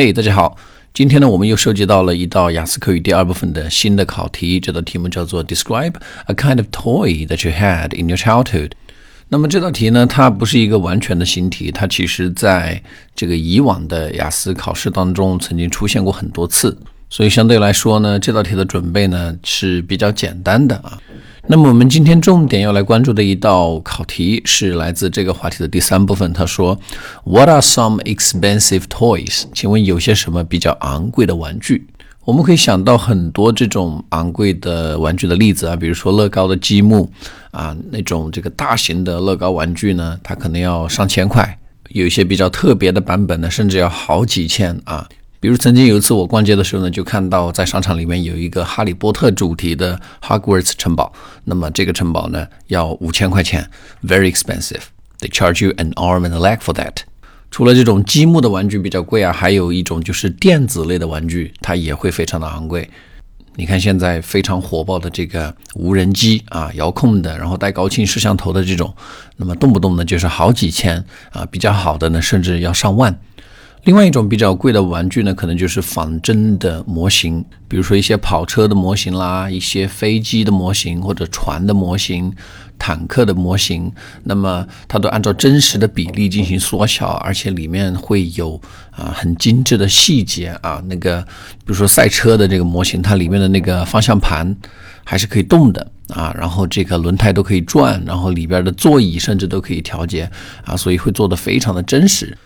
[0.00, 0.56] 嘿，大家好，
[0.94, 5.94] 今天呢，我们又收集到了一道雅思口语第二部分的新的考题，这道题目叫做 Describe
[6.26, 8.70] a kind of toy that you had in your childhood。
[9.28, 12.80] 那么这道题呢，它不是一个完全的新题，它其实在
[13.16, 16.78] 这个以往的雅思考试当中曾经出现过很多次，
[17.10, 20.96] 所以相对来说呢，这道题的准备呢是比较简单的啊。
[21.50, 26.30] 那么我们今天重点要来关注的一道考题是来自这个话题的第三部分。
[26.34, 26.78] 他说
[27.24, 31.86] ：“What are some expensive toys？” 请问有些什么比较昂贵的玩具？
[32.26, 37.10] 我们可以想到很多这种昂贵的玩具的例子啊，比如说乐高的积木
[37.50, 41.58] 啊，那种这个大型的乐高玩具呢，它可能要上千块，
[41.88, 45.08] 有一些比较特别的版本呢，甚至要好几千啊。
[45.40, 51.12] 比如曾经有一次我逛街的时候呢，就看到在商场里面有一个哈利波特主题的 Hogwarts 城堡，
[51.44, 53.70] 那么这个城堡呢要五千块钱
[54.04, 54.82] ，very expensive.
[55.20, 57.02] They charge you an arm and a leg for that.
[57.50, 62.90] 除了这种积木的玩具比较贵啊，还有一种就是电子类的玩具，它也会非常的昂贵。
[63.54, 68.94] 你看现在非常火爆的这个无人机啊，遥控的，然后带高清摄像头的这种，
[69.36, 73.18] 那么动不动呢就是好几千啊，比较好的呢甚至要上万。
[73.84, 82.30] 另外一种比较贵的玩具呢，可能就是仿真的模型，比如说一些跑车的模型啦，一些飞机的模型或者船的模型、
[82.78, 83.90] 坦克的模型。
[84.24, 90.82] 那么它都按照真实的比例进行缩小，而且里面会有啊很精致的细节啊。
[90.86, 94.54] 那个比如说赛车的这个模型，它里面的那个方向盘
[95.04, 100.30] 还是可以动的啊，然后这个轮胎都可以转，然后里边的座椅甚至都可以调节
[100.64, 102.36] 啊，所以会做的非常的真实。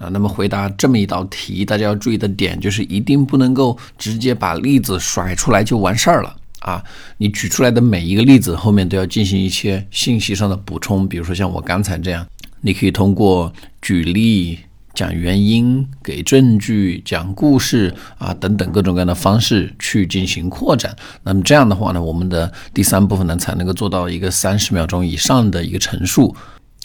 [0.00, 6.82] 啊，那么回答这么一道题，大家要注意的点就是一定不能够直接把例子甩出来就完事儿了啊！
[7.18, 12.26] 你举出来的每一个例子后面都要进行一些信息上的补充，比如说像我刚才这样，
[12.62, 14.58] 你可以通过举例、
[14.94, 20.96] 讲原因、给证据、讲故事啊等等各种各样的方式去进行扩展。
[21.22, 26.34] 那么这样的话呢，我们的第三部分呢才能够做到一个三十秒钟以上的一个陈述。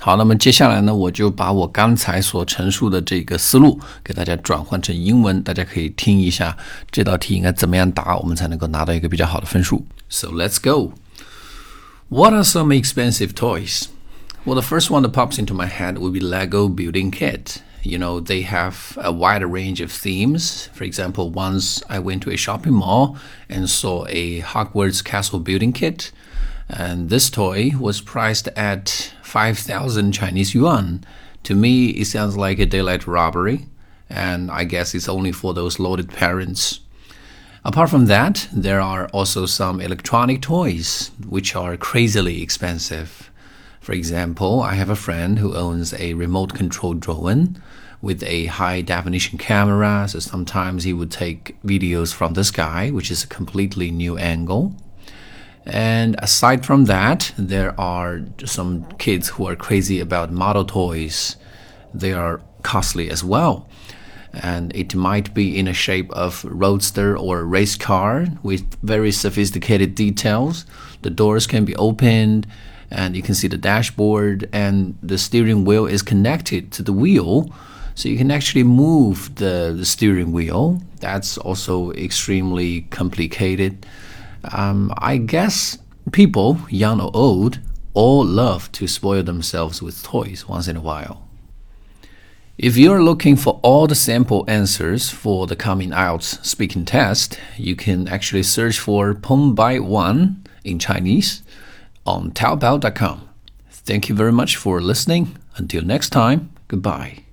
[0.01, 6.57] 好，那么接下来呢，我就把我刚才所陈述的这个思路给大家转换成英文，大家可以听一下
[6.91, 9.85] 这道题应该怎么样答，我们才能够拿到一个比较好的分数。
[10.09, 10.95] So let's go.
[12.09, 13.89] What are some expensive toys?
[14.47, 17.59] Well, the first one that pops into my head would be Lego building kit.
[17.83, 20.71] You know, they have a wide range of themes.
[20.75, 23.17] For example, once I went to a shopping mall
[23.51, 26.11] and saw a Hogwarts castle building kit.
[26.69, 31.04] And this toy was priced at 5,000 Chinese yuan.
[31.44, 33.68] To me, it sounds like a daylight robbery,
[34.10, 36.80] and I guess it's only for those loaded parents.
[37.66, 43.30] Apart from that, there are also some electronic toys which are crazily expensive.
[43.82, 47.62] For example, I have a friend who owns a remote control drone
[48.02, 53.12] with a high definition camera, so sometimes he would take videos from the sky, which
[53.12, 54.74] is a completely new angle.
[55.66, 61.38] And aside from that, there are some kids who are crazy about model toys.
[61.94, 63.68] They are costly as well.
[64.34, 69.96] And it might be in a shape of roadster or race car with very sophisticated
[69.96, 70.66] details.
[71.02, 72.46] The doors can be opened
[72.92, 77.50] and you can see the dashboard and the steering wheel is connected to the wheel.
[77.96, 80.82] So you can actually move the, the steering wheel.
[81.00, 83.86] That's also extremely complicated.
[84.52, 85.78] Um, I guess
[86.12, 87.60] people, young or old,
[87.94, 91.26] all love to spoil themselves with toys once in a while.
[92.58, 97.76] If you're looking for all the sample answers for the coming IELTS speaking test, you
[97.76, 101.44] can actually search for Peng Bai Wan in Chinese
[102.06, 103.28] on Taobao.com.
[103.70, 105.38] Thank you very much for listening.
[105.58, 107.25] Until next time, goodbye.